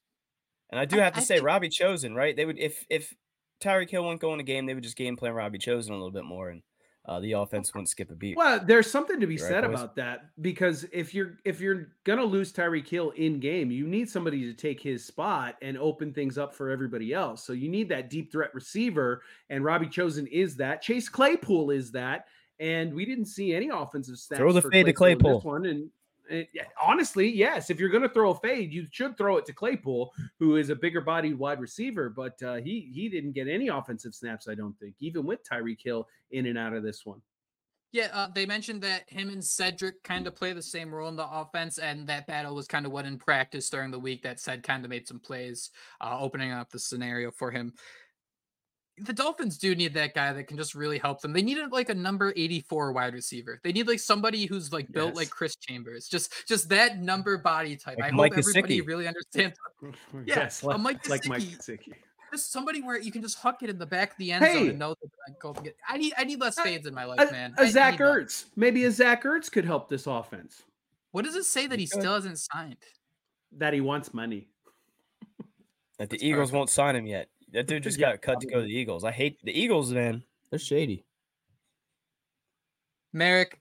And 0.71 0.81
I 0.81 0.87
do 0.87 0.99
have 0.99 1.13
to 1.13 1.21
I, 1.21 1.23
say, 1.23 1.37
think... 1.37 1.47
Robbie 1.47 1.69
Chosen, 1.69 2.15
right? 2.15 2.35
They 2.35 2.45
would 2.45 2.59
if 2.59 2.85
if 2.89 3.15
Tyreek 3.63 3.91
Hill 3.91 4.05
won't 4.05 4.21
go 4.21 4.35
in 4.35 4.41
a 4.41 4.45
game, 4.45 4.67
they 4.67 4.75
would 4.75 4.83
just 4.83 4.97
game 4.97 5.17
plan 5.17 5.33
Robbie 5.33 5.59
Chosen 5.59 5.93
a 5.93 5.97
little 5.97 6.11
bit 6.11 6.25
more 6.25 6.49
and 6.51 6.63
uh, 7.07 7.21
the 7.21 7.33
offense 7.33 7.75
wouldn't 7.75 7.89
skip 7.89 8.11
a 8.11 8.15
beat. 8.15 8.37
Well, 8.37 8.61
there's 8.65 8.91
something 8.91 9.21
to 9.21 9.27
be 9.27 9.35
Right, 9.37 9.41
said 9.41 9.65
boys? 9.65 9.75
about 9.75 9.95
that 9.97 10.31
because 10.41 10.85
if 10.93 11.13
you're 11.15 11.39
if 11.45 11.61
you're 11.61 11.89
gonna 12.05 12.25
lose 12.25 12.53
Tyreek 12.53 12.89
Hill 12.89 13.11
in 13.11 13.41
game, 13.41 13.71
you 13.71 13.87
need 13.87 14.09
somebody 14.09 14.41
to 14.43 14.55
take 14.55 14.81
his 14.81 15.05
spot 15.05 15.57
and 15.61 15.77
open 15.77 16.13
things 16.15 16.39
up 16.39 16.55
for 16.55 16.71
everybody 16.71 17.13
else. 17.13 17.45
So 17.45 17.53
you 17.53 17.69
need 17.69 17.89
that 17.91 18.09
deep 18.09 18.33
threat 18.33 18.55
receiver, 18.55 19.23
and 19.51 19.63
Robbie 19.65 19.89
Chosen 19.89 20.27
is 20.29 20.57
that. 20.57 20.81
Chase 20.81 21.09
Claypool 21.09 21.71
is 21.71 21.93
that, 21.93 22.27
and 22.59 22.95
we 22.95 23.05
didn't 23.05 23.27
see 23.27 23.55
any 23.55 23.69
offensive 23.69 24.17
snaps. 24.17 24.39
Throw 24.39 24.53
the 24.53 24.63
for 24.63 24.71
fade 24.71 24.87
to 24.87 24.91
in 24.91 24.93
this 24.93 24.97
Claypool. 24.97 25.41
one, 25.41 25.67
and. 25.67 25.91
Honestly, 26.83 27.29
yes. 27.29 27.71
If 27.71 27.79
you're 27.79 27.89
going 27.89 28.03
to 28.03 28.09
throw 28.09 28.31
a 28.31 28.35
fade, 28.35 28.73
you 28.73 28.87
should 28.91 29.17
throw 29.17 29.37
it 29.37 29.47
to 29.47 29.53
Claypool, 29.53 30.13
who 30.39 30.57
is 30.57 30.71
a 30.71 30.77
bigger 30.77 31.01
bodied 31.01 31.39
wide 31.39 31.61
receiver. 31.61 32.09
But 32.09 32.43
uh, 32.43 32.57
he 32.57 32.91
he 32.93 33.09
didn't 33.09 33.33
get 33.33 33.49
any 33.49 33.69
offensive 33.69 34.15
snaps, 34.15 34.49
I 34.49 34.55
don't 34.55 34.79
think, 34.79 34.95
even 35.01 35.25
with 35.25 35.41
Tyreek 35.49 35.83
Hill 35.83 36.09
in 36.31 36.47
and 36.47 36.59
out 36.59 36.73
of 36.75 36.83
this 36.83 37.05
one. 37.05 37.21
Yeah, 37.95 38.09
uh, 38.13 38.27
they 38.35 38.45
mentioned 38.45 38.83
that 38.83 39.09
him 39.09 39.29
and 39.29 39.45
Cedric 39.45 40.03
kind 40.03 40.27
of 40.27 40.35
play 40.35 40.53
the 40.53 40.61
same 40.61 40.93
role 40.93 41.09
in 41.09 41.15
the 41.15 41.31
offense, 41.31 41.79
and 41.79 42.09
that 42.09 42.27
battle 42.27 42.53
was 42.53 42.67
kind 42.67 42.87
of 42.87 42.91
what 42.91 43.05
in 43.05 43.19
practice 43.19 43.71
during 43.71 43.93
the 43.93 44.01
week 44.01 44.25
that 44.25 44.41
Ced 44.41 44.65
kind 44.65 44.85
of 44.85 44.91
made 44.91 45.07
some 45.07 45.21
plays, 45.21 45.71
uh, 46.01 46.19
opening 46.19 46.51
up 46.51 46.71
the 46.71 46.79
scenario 46.81 47.31
for 47.31 47.53
him. 47.53 47.73
The 48.97 49.13
Dolphins 49.13 49.59
do 49.59 49.75
need 49.75 49.93
that 49.95 50.15
guy 50.15 50.33
that 50.33 50.45
can 50.45 50.57
just 50.57 50.75
really 50.77 50.99
help 50.99 51.21
them. 51.21 51.33
They 51.33 51.43
needed 51.43 51.73
like 51.73 51.89
a 51.89 51.95
number 51.95 52.33
84 52.37 52.93
wide 52.93 53.13
receiver. 53.13 53.61
They 53.65 53.73
need 53.73 53.89
like 53.89 53.99
somebody 53.99 54.47
who's 54.47 54.73
like 54.73 54.91
built 54.93 55.17
like 55.17 55.31
Chris 55.31 55.57
Chambers, 55.57 56.07
just 56.07 56.33
just 56.47 56.69
that 56.69 56.99
number 57.01 57.37
body 57.37 57.75
type. 57.77 57.99
Like 57.99 58.13
I 58.13 58.17
Mike 58.17 58.35
hope 58.35 58.45
everybody 58.47 58.81
really 58.83 59.09
understands. 59.09 59.59
Yeah, 60.15 60.23
yes, 60.27 60.63
a 60.63 60.69
like, 60.69 60.81
Mike 60.81 61.09
like 61.09 61.27
Mike 61.27 61.43
Gesicki. 61.43 61.59
Gesicki. 61.89 61.93
Just 62.33 62.53
somebody 62.53 62.83
where 62.83 62.99
you 63.01 63.11
can 63.13 63.21
just 63.23 63.39
huck 63.39 63.63
it 63.63 63.71
in 63.71 63.79
the 63.79 63.87
back 63.87 64.13
of 64.13 64.17
the 64.19 64.31
end 64.33 64.45
zone 64.45 64.53
Hey! 64.55 64.69
and 64.71 64.79
know 64.79 64.91
that 65.01 65.11
I 65.29 65.33
go 65.41 65.53
get. 65.53 65.77
I 65.89 65.99
need 65.99 66.13
I 66.17 66.23
need 66.25 66.41
less 66.41 66.59
fades 66.59 66.87
in 66.87 66.95
my 66.95 67.05
life, 67.05 67.29
A, 67.29 67.33
man. 67.33 67.55
a 67.59 67.63
I 67.63 67.71
Zach 67.71 67.93
need 67.95 67.99
that. 68.01 68.05
Ertz, 68.05 68.45
maybe 68.57 68.85
a 68.85 68.91
Zach 68.93 69.25
Ertz 69.25 69.51
could 69.51 69.65
help 69.65 69.89
this 69.89 70.07
offense. 70.07 70.63
What 71.11 71.25
does 71.25 71.35
it 71.35 71.45
say 71.45 71.67
that 71.67 71.79
he 71.81 71.87
still 71.87 72.15
hasn't 72.15 72.39
signed? 72.39 72.77
That 73.59 73.73
he 73.73 73.81
wants 73.81 74.15
money. 74.15 74.49
That 75.99 76.11
the 76.11 76.17
That's 76.17 76.23
Eagles 76.25 76.41
perfect. 76.51 76.57
won't 76.57 76.71
sign 76.71 76.97
him 76.97 77.07
yet. 77.07 77.29
That 77.55 77.69
dude 77.69 77.85
just 77.85 77.99
Yeah, 77.99 78.11
got 78.13 78.23
cut 78.23 78.41
to 78.41 78.47
go 78.49 78.57
to 78.57 78.63
the 78.63 78.73
Eagles. 78.73 79.05
I 79.05 79.13
hate 79.13 79.39
the 79.45 79.53
Eagles, 79.59 79.93
man. 79.93 80.25
They're 80.51 80.59
shady. 80.59 81.05
Marek, 83.13 83.61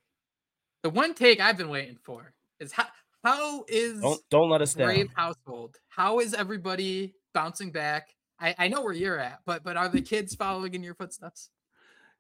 the 0.82 0.90
one 0.90 1.14
take 1.14 1.40
I've 1.40 1.58
been 1.58 1.70
waiting 1.70 1.98
for 2.04 2.34
is 2.60 2.72
how 2.72 2.88
how 3.24 3.66
is 3.68 4.02
Don't 4.02 4.20
don't 4.32 4.50
let 4.50 4.62
us 4.62 4.74
down. 4.74 4.88
Brave 4.88 5.10
household? 5.16 5.78
How 5.90 6.20
is 6.20 6.34
everybody 6.34 7.14
bouncing 7.36 7.72
back? 7.72 8.16
I, 8.40 8.56
I 8.58 8.68
know 8.68 8.82
where 8.82 8.94
you're 8.94 9.20
at, 9.20 9.42
but 9.46 9.64
but 9.64 9.78
are 9.78 9.90
the 9.90 10.02
kids 10.02 10.34
following 10.34 10.74
in 10.74 10.84
your 10.84 10.96
footsteps? 10.96 11.50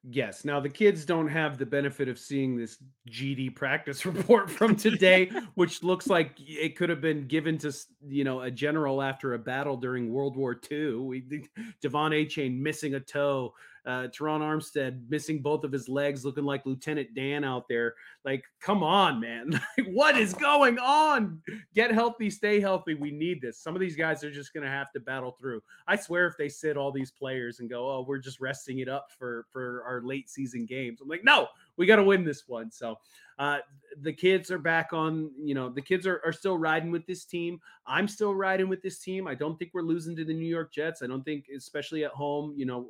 Yes. 0.10 0.44
Now 0.44 0.60
the 0.60 0.70
kids 0.70 1.06
don't 1.06 1.30
have 1.30 1.58
the 1.58 1.66
benefit 1.66 2.10
of 2.10 2.20
seeing 2.20 2.58
this 2.58 2.78
GD 3.10 3.56
practice 3.56 4.06
report 4.06 4.50
from 4.52 4.76
today, 4.76 5.32
which 5.56 5.82
looks 5.82 6.08
like 6.08 6.34
it 6.38 6.76
could 6.76 6.90
have 6.90 7.00
been 7.00 7.26
given 7.28 7.58
to 7.60 7.72
you 8.06 8.26
know 8.26 8.42
a 8.42 8.52
general 8.52 9.02
after 9.02 9.34
a 9.34 9.40
battle 9.40 9.78
during 9.78 10.12
World 10.12 10.36
War 10.36 10.60
II. 10.70 10.96
We 10.96 11.22
De'Von 11.82 12.12
Achane 12.12 12.60
missing 12.60 12.96
a 12.96 13.00
toe, 13.00 13.54
uh, 13.86 14.08
Terron 14.08 14.40
Armstead 14.40 15.02
missing 15.10 15.42
both 15.42 15.64
of 15.64 15.72
his 15.72 15.90
legs, 15.90 16.24
looking 16.24 16.46
like 16.46 16.66
Lieutenant 16.66 17.14
Dan 17.16 17.44
out 17.44 17.68
there. 17.68 17.96
Like, 18.24 18.44
come 18.62 18.84
on, 18.84 19.20
man! 19.20 19.60
Like, 19.78 19.88
what 19.88 20.18
is 20.18 20.34
going 20.34 20.78
on? 20.78 21.42
Get 21.74 21.92
healthy, 21.92 22.30
stay 22.30 22.60
healthy. 22.60 22.94
We 22.94 23.12
need 23.12 23.42
this. 23.42 23.60
Some 23.60 23.76
of 23.76 23.82
these 23.82 23.96
guys 23.96 24.24
are 24.24 24.32
just 24.32 24.54
going 24.54 24.64
to 24.64 24.70
have 24.70 24.92
to 24.92 25.00
battle 25.00 25.36
through. 25.40 25.62
I 25.88 25.96
swear, 25.96 26.28
if 26.28 26.38
they 26.38 26.48
sit 26.48 26.78
all 26.78 26.92
these 26.92 27.12
players 27.12 27.60
and 27.60 27.70
go, 27.70 27.90
"Oh, 27.90 28.06
we're 28.08 28.20
just 28.20 28.40
resting 28.40 28.80
it 28.80 28.88
up 28.88 29.08
for 29.18 29.46
for 29.52 29.84
our 29.86 30.02
late 30.02 30.30
season 30.30 30.66
games," 30.66 31.02
I'm 31.02 31.08
like, 31.08 31.24
no, 31.24 31.48
we 31.78 31.86
got 31.86 31.96
to 31.98 32.04
win 32.04 32.24
this 32.24 32.44
one. 32.48 32.72
So, 32.72 32.98
uh, 33.40 33.60
the 34.02 34.14
kids 34.14 34.52
are 34.52 34.60
back 34.60 34.94
on. 34.94 35.32
You 35.42 35.56
know, 35.56 35.70
the 35.70 35.82
kids 35.82 36.06
are 36.06 36.22
are 36.26 36.34
still 36.34 36.58
riding 36.58 36.92
with 36.92 37.06
this 37.08 37.26
team. 37.26 37.60
I'm 37.88 38.08
still 38.08 38.36
riding 38.36 38.70
with 38.70 38.82
this 38.82 39.00
team. 39.00 39.28
I 39.28 39.36
don't 39.36 39.58
think 39.58 39.72
we're 39.74 39.82
losing 39.82 40.16
to 40.18 40.26
the 40.26 40.34
New 40.34 40.48
York 40.48 40.72
Jets. 40.72 41.02
I 41.02 41.08
don't 41.08 41.24
think, 41.24 41.46
especially 41.56 42.06
at 42.06 42.12
home, 42.12 42.54
you 42.56 42.66
know. 42.66 42.88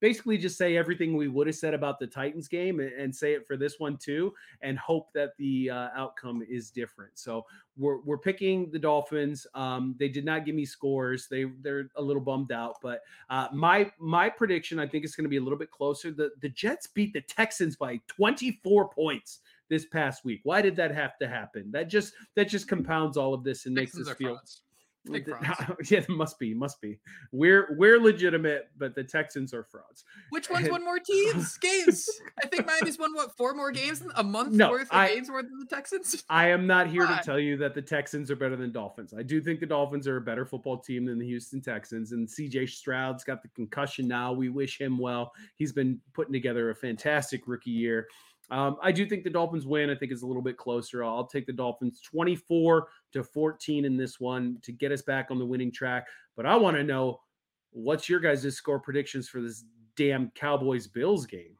Basically, 0.00 0.36
just 0.38 0.58
say 0.58 0.76
everything 0.76 1.16
we 1.16 1.28
would 1.28 1.46
have 1.46 1.56
said 1.56 1.74
about 1.74 1.98
the 1.98 2.06
Titans 2.06 2.48
game 2.48 2.80
and, 2.80 2.92
and 2.92 3.14
say 3.14 3.32
it 3.32 3.46
for 3.46 3.56
this 3.56 3.78
one 3.78 3.96
too, 3.96 4.32
and 4.60 4.78
hope 4.78 5.12
that 5.14 5.30
the 5.38 5.70
uh, 5.70 5.88
outcome 5.94 6.42
is 6.48 6.70
different. 6.70 7.12
So 7.14 7.44
we're, 7.76 8.00
we're 8.02 8.18
picking 8.18 8.70
the 8.70 8.78
Dolphins. 8.78 9.46
Um, 9.54 9.94
they 9.98 10.08
did 10.08 10.24
not 10.24 10.44
give 10.44 10.54
me 10.54 10.64
scores. 10.64 11.28
They 11.28 11.44
they're 11.62 11.88
a 11.96 12.02
little 12.02 12.22
bummed 12.22 12.52
out, 12.52 12.76
but 12.82 13.00
uh, 13.30 13.48
my 13.52 13.90
my 13.98 14.28
prediction 14.28 14.78
I 14.78 14.86
think 14.86 15.04
is 15.04 15.14
going 15.14 15.24
to 15.24 15.30
be 15.30 15.36
a 15.36 15.42
little 15.42 15.58
bit 15.58 15.70
closer. 15.70 16.10
The 16.10 16.30
the 16.40 16.48
Jets 16.48 16.86
beat 16.86 17.12
the 17.12 17.22
Texans 17.22 17.76
by 17.76 18.00
24 18.08 18.90
points 18.90 19.40
this 19.68 19.86
past 19.86 20.24
week. 20.24 20.40
Why 20.44 20.62
did 20.62 20.76
that 20.76 20.94
have 20.94 21.18
to 21.18 21.28
happen? 21.28 21.70
That 21.70 21.88
just 21.88 22.12
that 22.34 22.48
just 22.48 22.68
compounds 22.68 23.16
all 23.16 23.34
of 23.34 23.44
this 23.44 23.66
and 23.66 23.74
makes 23.74 23.92
Texans 23.92 24.08
us 24.08 24.16
feel. 24.16 24.34
frauds. 24.34 24.62
Yeah, 25.90 25.98
it 26.00 26.08
must 26.08 26.38
be, 26.38 26.54
must 26.54 26.80
be. 26.80 26.98
We're 27.32 27.74
we're 27.78 28.00
legitimate, 28.00 28.70
but 28.78 28.94
the 28.94 29.04
Texans 29.04 29.54
are 29.54 29.64
frauds. 29.64 30.04
Which 30.30 30.50
one's 30.50 30.68
won 30.68 30.84
more 30.84 30.98
teams 30.98 31.56
games? 31.60 32.08
I 32.42 32.46
think 32.46 32.66
Miami's 32.66 32.98
won 32.98 33.14
what 33.14 33.36
four 33.36 33.54
more 33.54 33.70
games, 33.70 34.02
a 34.16 34.22
month 34.24 34.52
No, 34.52 34.70
worth 34.70 34.90
of 34.90 34.96
I- 34.96 35.14
games 35.14 35.30
worth 35.30 35.46
than 35.46 35.58
the 35.58 35.66
Texans. 35.66 36.24
I 36.28 36.48
am 36.48 36.66
not 36.66 36.88
here 36.88 37.06
to 37.06 37.20
tell 37.24 37.38
you 37.38 37.56
that 37.58 37.74
the 37.74 37.82
Texans 37.82 38.30
are 38.30 38.36
better 38.36 38.56
than 38.56 38.72
Dolphins. 38.72 39.14
I 39.16 39.22
do 39.22 39.40
think 39.40 39.60
the 39.60 39.66
Dolphins 39.66 40.06
are 40.08 40.16
a 40.16 40.20
better 40.20 40.44
football 40.46 40.78
team 40.78 41.04
than 41.04 41.18
the 41.18 41.26
Houston 41.26 41.60
Texans. 41.60 42.12
And 42.12 42.26
CJ 42.28 42.68
Stroud's 42.68 43.24
got 43.24 43.42
the 43.42 43.48
concussion 43.48 44.08
now. 44.08 44.32
We 44.32 44.48
wish 44.48 44.80
him 44.80 44.98
well. 44.98 45.32
He's 45.56 45.72
been 45.72 46.00
putting 46.14 46.32
together 46.32 46.70
a 46.70 46.74
fantastic 46.74 47.42
rookie 47.46 47.70
year. 47.70 48.06
Um, 48.50 48.76
I 48.80 48.92
do 48.92 49.06
think 49.06 49.24
the 49.24 49.30
Dolphins 49.30 49.66
win. 49.66 49.90
I 49.90 49.96
think 49.96 50.12
it's 50.12 50.22
a 50.22 50.26
little 50.26 50.42
bit 50.42 50.56
closer. 50.56 51.02
I'll 51.02 51.26
take 51.26 51.46
the 51.46 51.52
Dolphins 51.52 52.00
24 52.00 52.88
to 53.14 53.24
14 53.24 53.84
in 53.84 53.96
this 53.96 54.20
one 54.20 54.58
to 54.62 54.72
get 54.72 54.92
us 54.92 55.02
back 55.02 55.28
on 55.30 55.38
the 55.38 55.46
winning 55.46 55.72
track. 55.72 56.06
But 56.36 56.46
I 56.46 56.54
want 56.56 56.76
to 56.76 56.84
know 56.84 57.20
what's 57.70 58.08
your 58.08 58.20
guys' 58.20 58.56
score 58.56 58.78
predictions 58.78 59.28
for 59.28 59.40
this 59.40 59.64
damn 59.96 60.30
Cowboys 60.30 60.86
Bills 60.86 61.26
game? 61.26 61.56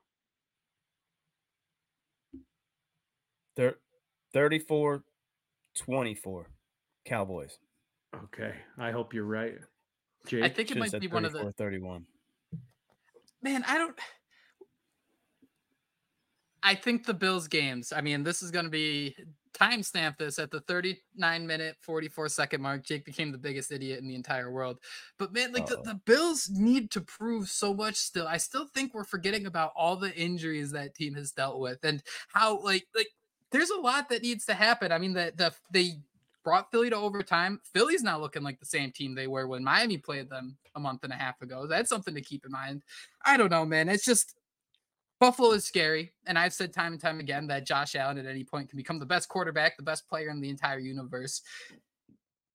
Thir- 3.57 3.79
34 4.33 5.03
24 5.77 6.51
Cowboys. 7.05 7.59
Okay. 8.25 8.55
I 8.79 8.91
hope 8.91 9.13
you're 9.13 9.25
right. 9.25 9.55
Jake? 10.27 10.43
I 10.43 10.49
think 10.49 10.71
it 10.71 10.77
might 10.77 10.91
said 10.91 11.01
be 11.01 11.09
one 11.09 11.25
of 11.25 11.33
the 11.33 11.53
31. 11.53 12.05
man. 13.43 13.65
I 13.67 13.79
don't. 13.79 13.97
I 16.67 16.75
think 16.75 17.07
the 17.07 17.15
Bills 17.15 17.47
games. 17.47 17.93
I 17.95 18.01
mean, 18.01 18.25
this 18.25 18.43
is 18.43 18.51
going 18.51 18.65
to 18.65 18.71
be 18.71 19.15
timestamp 19.55 20.19
this 20.19 20.41
at 20.41 20.51
the 20.51 20.61
39 20.61 21.47
minute 21.47 21.77
44 21.81 22.29
second 22.29 22.61
mark. 22.61 22.85
Jake 22.85 23.05
became 23.05 23.31
the 23.31 23.39
biggest 23.39 23.71
idiot 23.71 24.01
in 24.01 24.09
the 24.09 24.17
entire 24.17 24.51
world. 24.51 24.79
But 25.17 25.33
man, 25.33 25.53
like 25.53 25.67
the, 25.67 25.79
uh-huh. 25.79 25.93
the 25.93 26.01
Bills 26.05 26.51
need 26.51 26.91
to 26.91 27.01
prove 27.01 27.49
so 27.49 27.73
much 27.73 27.95
still. 27.95 28.27
I 28.27 28.39
still 28.39 28.67
think 28.75 28.95
we're 28.95 29.05
forgetting 29.05 29.47
about 29.47 29.75
all 29.77 29.95
the 29.95 30.13
injuries 30.15 30.73
that 30.73 30.97
team 30.97 31.15
has 31.15 31.31
dealt 31.31 31.61
with 31.61 31.79
and 31.85 32.03
how 32.33 32.61
like 32.61 32.85
like 32.97 33.11
there's 33.53 33.71
a 33.71 33.81
lot 33.81 34.09
that 34.09 34.25
needs 34.25 34.45
to 34.47 34.55
happen. 34.55 34.91
I 34.91 34.99
mean, 34.99 35.13
that 35.13 35.37
the 35.37 35.55
they 35.71 36.01
brought 36.43 36.73
Philly 36.73 36.91
to 36.91 36.97
overtime. 36.97 37.61
Philly's 37.73 38.03
not 38.03 38.21
looking 38.21 38.43
like 38.43 38.59
the 38.59 38.67
same 38.67 38.91
team 38.91 39.15
they 39.15 39.29
were 39.29 39.47
when 39.47 39.63
Miami 39.63 39.99
played 39.99 40.31
them 40.31 40.57
a 40.75 40.81
month 40.81 41.05
and 41.05 41.13
a 41.13 41.17
half 41.17 41.41
ago. 41.43 41.69
That's 41.69 41.89
something 41.89 42.15
to 42.15 42.21
keep 42.21 42.45
in 42.45 42.51
mind. 42.51 42.83
I 43.25 43.37
don't 43.37 43.51
know, 43.51 43.65
man. 43.65 43.89
It's 43.89 44.05
just 44.05 44.35
Buffalo 45.21 45.53
is 45.53 45.65
scary. 45.65 46.13
And 46.27 46.39
I've 46.39 46.53
said 46.53 46.73
time 46.73 46.93
and 46.93 47.01
time 47.01 47.21
again 47.21 47.47
that 47.49 47.67
Josh 47.67 47.95
Allen 47.95 48.19
at 48.19 48.27
any 48.27 48.45
point 48.45 48.69
can 48.69 48.77
become 48.77 48.99
the 48.99 49.07
best 49.07 49.29
quarterback, 49.29 49.77
the 49.77 49.83
best 49.83 50.09
player 50.09 50.29
in 50.29 50.41
the 50.41 50.51
entire 50.51 50.79
universe. 50.79 51.43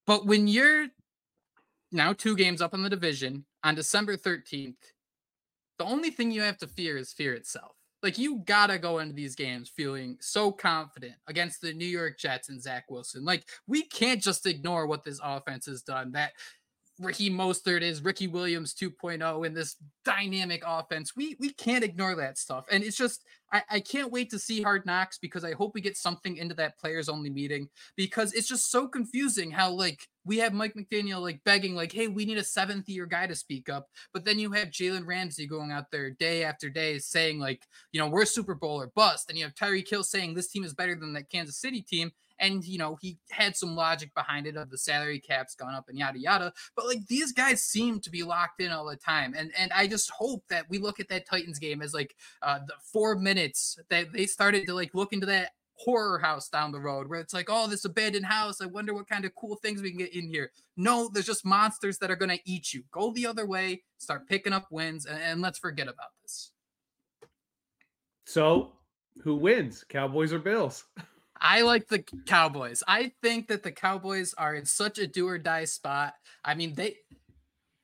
But 0.06 0.26
when 0.26 0.48
you're 0.48 0.88
now 1.92 2.14
two 2.14 2.36
games 2.36 2.62
up 2.62 2.74
in 2.74 2.84
the 2.84 2.90
division 2.90 3.46
on 3.64 3.76
December 3.76 4.16
13th, 4.16 4.76
the 5.78 5.86
only 5.86 6.12
thing 6.12 6.32
you 6.32 6.42
have 6.42 6.58
to 6.60 6.68
fear 6.68 6.98
is 6.98 7.12
fear 7.12 7.34
itself. 7.34 7.72
Like 8.04 8.18
you 8.18 8.42
gotta 8.46 8.80
go 8.80 9.00
into 9.00 9.14
these 9.14 9.36
games 9.36 9.70
feeling 9.70 10.18
so 10.20 10.52
confident 10.52 11.14
against 11.28 11.62
the 11.62 11.74
New 11.74 11.86
York 11.86 12.18
Jets 12.18 12.50
and 12.50 12.62
Zach 12.62 12.90
Wilson. 12.90 13.24
Like 13.24 13.48
we 13.68 13.84
can't 13.84 14.22
just 14.22 14.46
ignore 14.48 14.88
what 14.88 15.04
this 15.04 15.20
offense 15.24 15.68
has 15.68 15.84
done. 15.84 16.12
That 16.14 16.32
Ricky 17.02 17.30
Mostert 17.30 17.82
is 17.82 18.04
Ricky 18.04 18.28
Williams 18.28 18.74
2.0 18.76 19.46
in 19.46 19.54
this 19.54 19.76
dynamic 20.06 20.64
offense. 20.66 21.16
We 21.16 21.36
we 21.40 21.52
can't 21.54 21.84
ignore 21.84 22.16
that 22.16 22.38
stuff. 22.38 22.66
And 22.72 22.84
it's 22.84 22.98
just 22.98 23.24
I, 23.52 23.64
I 23.70 23.80
can't 23.80 24.12
wait 24.12 24.30
to 24.32 24.40
see 24.40 24.62
hard 24.62 24.86
knocks 24.86 25.18
because 25.18 25.44
I 25.44 25.54
hope 25.54 25.74
we 25.74 25.82
get 25.82 25.98
something 25.98 26.38
into 26.38 26.56
that 26.56 26.78
players 26.78 27.10
only 27.10 27.30
meeting 27.30 27.70
because 27.96 28.34
it's 28.34 28.48
just 28.48 28.72
so 28.72 28.88
confusing 28.88 29.52
how 29.52 29.72
like 29.72 30.08
we 30.26 30.38
have 30.38 30.54
Mike 30.54 30.76
McDaniel 30.76 31.22
like 31.22 31.44
begging, 31.44 31.76
like, 31.76 31.92
hey, 31.92 32.08
we 32.08 32.26
need 32.26 32.38
a 32.38 32.44
seventh 32.44 32.88
year 32.88 33.06
guy 33.06 33.28
to 33.28 33.36
speak 33.36 33.70
up. 33.70 33.88
But 34.14 34.26
then 34.26 34.40
you 34.40 34.52
have 34.52 34.70
Jalen 34.70 35.06
Ramsey 35.06 35.48
going 35.48 35.72
out 35.72 35.92
there 35.92 36.12
day 36.12 36.44
after 36.44 36.70
day 36.70 37.00
saying, 37.00 37.40
like, 37.40 37.68
you 37.92 38.00
know, 38.00 38.08
we're 38.08 38.26
Super 38.26 38.56
Bowl 38.56 38.80
or 38.80 38.92
bust. 38.96 39.30
And 39.30 39.38
you 39.38 39.46
have 39.46 39.56
Tyreek 39.56 39.90
Hill 39.90 40.04
saying 40.04 40.34
this 40.34 40.48
team 40.48 40.64
is 40.64 40.74
better 40.74 40.96
than 40.96 41.14
that 41.14 41.30
Kansas 41.30 41.58
City 41.58 41.82
team. 41.82 42.12
And, 42.40 42.66
you 42.66 42.80
know, 42.80 42.98
he 43.00 43.20
had 43.30 43.56
some 43.56 43.76
logic 43.76 44.14
behind 44.16 44.48
it 44.48 44.58
of 44.58 44.72
the 44.72 44.78
salary 44.78 45.20
caps 45.20 45.54
gone 45.54 45.76
up 45.76 45.90
and 45.90 45.98
yada, 45.98 46.20
yada. 46.20 46.54
But 46.76 46.88
like 46.88 47.06
these 47.08 47.32
guys 47.32 47.62
seem 47.62 48.00
to 48.02 48.10
be 48.10 48.24
locked 48.24 48.62
in 48.62 48.72
all 48.72 48.86
the 48.86 48.96
time. 48.96 49.36
And, 49.38 49.52
and 49.58 49.72
I 49.74 49.86
just 49.86 50.10
hope 50.10 50.44
that 50.50 50.68
we 50.68 50.80
look 50.80 51.00
at 51.00 51.08
that 51.10 51.28
Titans 51.28 51.60
game 51.60 51.84
as 51.84 51.94
like 51.94 52.16
uh, 52.42 52.60
the 52.66 52.74
four 52.92 53.16
minutes 53.16 53.78
that 53.90 54.12
they 54.12 54.26
started 54.26 54.66
to 54.66 54.74
like 54.74 54.96
look 54.96 55.14
into 55.14 55.28
that 55.28 55.52
horror 55.84 56.20
house 56.20 56.48
down 56.50 56.72
the 56.72 56.80
road 56.80 57.08
where 57.08 57.20
it's 57.20 57.34
like, 57.34 57.48
oh, 57.50 57.68
this 57.68 57.86
abandoned 57.86 58.26
house. 58.26 58.62
I 58.62 58.66
wonder 58.66 58.94
what 58.94 59.08
kind 59.08 59.26
of 59.26 59.34
cool 59.36 59.56
things 59.56 59.82
we 59.82 59.90
can 59.90 60.00
get 60.00 60.16
in 60.16 60.28
here. 60.28 60.52
No, 60.78 61.10
there's 61.12 61.26
just 61.26 61.46
monsters 61.46 61.98
that 62.00 62.12
are 62.12 62.16
going 62.16 62.30
to 62.30 62.40
eat 62.46 62.74
you. 62.74 62.84
Go 62.92 63.12
the 63.12 63.26
other 63.26 63.46
way, 63.46 63.84
start 63.98 64.28
picking 64.28 64.54
up 64.54 64.68
wins, 64.72 65.06
and, 65.06 65.22
and 65.22 65.42
let's 65.42 65.60
forget 65.60 65.88
about 65.88 66.10
this. 66.22 66.52
So, 68.26 68.74
who 69.24 69.36
wins, 69.36 69.84
Cowboys 69.90 70.34
or 70.34 70.40
Bills? 70.40 70.86
I 71.42 71.62
like 71.62 71.88
the 71.88 72.04
Cowboys. 72.28 72.84
I 72.88 73.12
think 73.24 73.48
that 73.48 73.64
the 73.64 73.72
Cowboys 73.72 74.36
are 74.38 74.54
in 74.54 74.66
such 74.66 75.00
a 75.00 75.08
do 75.08 75.28
or 75.28 75.40
die 75.40 75.66
spot. 75.66 76.14
I 76.46 76.54
mean, 76.54 76.76
they 76.76 76.98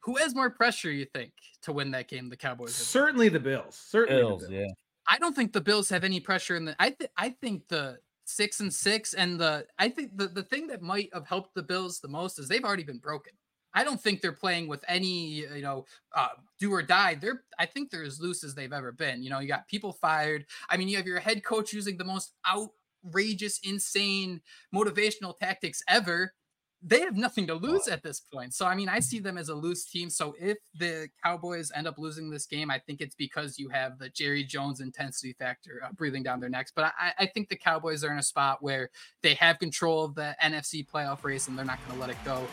who 0.02 0.16
has 0.18 0.36
more 0.36 0.50
pressure, 0.50 0.92
you 0.92 1.06
think, 1.06 1.34
to 1.64 1.74
win 1.74 1.92
that 1.92 2.08
game? 2.08 2.30
The 2.30 2.38
Cowboys. 2.38 2.76
Certainly 2.76 3.30
the 3.30 3.40
Bills. 3.40 3.76
Certainly 3.76 4.22
Bills, 4.22 4.42
the 4.44 4.48
Bills. 4.50 4.68
yeah. 4.68 4.74
I 5.08 5.18
don't 5.18 5.36
think 5.36 5.54
the 5.54 5.62
Bills 5.62 5.90
have 5.90 6.04
any 6.04 6.20
pressure 6.20 6.56
in 6.56 6.66
the. 6.66 6.76
I 6.80 6.92
th- 6.92 7.12
I 7.18 7.30
think 7.30 7.68
the 7.70 8.00
six 8.26 8.60
and 8.60 8.74
six 8.74 9.14
and 9.14 9.40
the. 9.40 9.66
I 9.80 9.90
think 9.90 10.18
the 10.18 10.28
the 10.28 10.44
thing 10.44 10.68
that 10.68 10.82
might 10.82 11.10
have 11.14 11.28
helped 11.28 11.56
the 11.56 11.64
Bills 11.64 12.00
the 12.00 12.08
most 12.08 12.40
is 12.40 12.48
they've 12.48 12.64
already 12.64 12.84
been 12.84 13.00
broken. 13.00 13.34
I 13.74 13.84
don't 13.84 14.02
think 14.02 14.22
they're 14.22 14.32
playing 14.32 14.68
with 14.68 14.84
any, 14.88 15.30
you 15.30 15.62
know, 15.62 15.86
uh, 16.16 16.30
do 16.60 16.74
or 16.74 16.82
die. 16.82 17.14
They're, 17.14 17.44
I 17.60 17.68
think 17.68 17.92
they're 17.92 18.04
as 18.04 18.20
loose 18.20 18.44
as 18.44 18.56
they've 18.56 18.74
ever 18.74 18.92
been. 18.92 19.22
You 19.22 19.30
know, 19.30 19.38
you 19.40 19.48
got 19.48 19.68
people 19.68 19.94
fired. 19.94 20.46
I 20.70 20.78
mean, 20.78 20.88
you 20.88 20.98
have 20.98 21.06
your 21.06 21.20
head 21.20 21.44
coach 21.44 21.74
using 21.74 21.98
the 21.98 22.04
most 22.04 22.34
outrageous, 22.50 23.60
insane 23.64 24.42
motivational 24.74 25.38
tactics 25.38 25.84
ever 25.88 26.34
they 26.82 27.02
have 27.02 27.16
nothing 27.16 27.48
to 27.48 27.56
lose 27.56 27.88
at 27.88 28.04
this 28.04 28.20
point. 28.20 28.54
So 28.54 28.66
I 28.66 28.76
mean, 28.76 28.90
I 28.90 29.00
see 29.00 29.20
them 29.20 29.38
as 29.38 29.50
a 29.50 29.56
loose 29.56 29.86
team. 29.86 30.10
So 30.10 30.36
if 30.40 30.58
the 30.78 31.10
Cowboys 31.24 31.72
end 31.76 31.88
up 31.88 31.98
losing 31.98 32.30
this 32.30 32.46
game, 32.46 32.70
I 32.70 32.80
think 32.80 33.02
it's 33.02 33.16
because 33.16 33.58
you 33.58 33.70
have 33.70 33.98
the 33.98 34.10
Jerry 34.10 34.44
Jones 34.44 34.80
intensity 34.80 35.34
factor 35.34 35.82
uh, 35.84 35.92
breathing 35.94 36.24
down 36.24 36.40
their 36.40 36.50
necks. 36.50 36.72
But 36.76 36.94
I, 37.00 37.14
I, 37.20 37.26
think 37.26 37.50
the 37.50 37.56
Cowboys 37.56 38.04
are 38.04 38.12
in 38.12 38.20
a 38.20 38.24
spot 38.24 38.62
where 38.62 38.90
they 39.24 39.34
have 39.36 39.60
control 39.60 40.06
of 40.06 40.16
the 40.16 40.36
NFC 40.44 40.88
playoff 40.88 41.24
race 41.24 41.48
and 41.48 41.58
they're 41.58 41.66
not 41.66 41.80
going 41.86 42.00
to 42.00 42.02
let 42.02 42.10
it 42.10 42.18
go. 42.24 42.48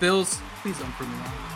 Bills, 0.00 0.38
please 0.60 0.78
don't 0.78 0.92
prove 0.92 1.08
me 1.08 1.16
wrong. 1.16 1.55